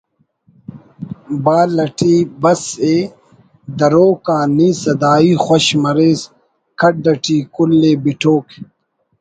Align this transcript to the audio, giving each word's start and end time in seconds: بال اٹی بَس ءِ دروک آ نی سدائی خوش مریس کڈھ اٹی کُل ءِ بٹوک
بال 1.43 1.71
اٹی 1.85 2.15
بَس 2.41 2.63
ءِ 2.93 2.95
دروک 3.79 4.25
آ 4.37 4.39
نی 4.55 4.69
سدائی 4.81 5.31
خوش 5.45 5.65
مریس 5.81 6.19
کڈھ 6.79 7.07
اٹی 7.11 7.37
کُل 7.55 7.71
ءِ 7.89 7.93
بٹوک 8.03 8.47